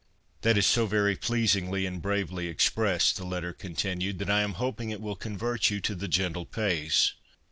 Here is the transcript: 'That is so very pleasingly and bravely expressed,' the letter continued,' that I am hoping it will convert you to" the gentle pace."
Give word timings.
'That 0.41 0.57
is 0.57 0.65
so 0.65 0.87
very 0.87 1.15
pleasingly 1.15 1.85
and 1.85 2.01
bravely 2.01 2.47
expressed,' 2.47 3.17
the 3.17 3.23
letter 3.23 3.53
continued,' 3.53 4.17
that 4.17 4.31
I 4.31 4.41
am 4.41 4.53
hoping 4.53 4.89
it 4.89 4.99
will 4.99 5.15
convert 5.15 5.69
you 5.69 5.79
to" 5.81 5.93
the 5.93 6.07
gentle 6.07 6.47
pace." 6.47 7.13